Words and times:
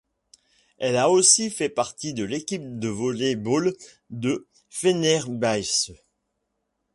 Elle 0.79 0.97
a 0.97 1.11
aussi 1.11 1.51
fait 1.51 1.69
partie 1.69 2.15
de 2.15 2.23
l'équipe 2.23 2.79
de 2.79 2.87
volley-ball 2.87 3.75
de 4.09 4.47
Fenerbahçe. 4.67 5.91